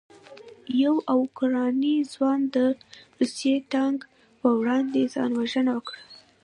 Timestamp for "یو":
0.83-0.95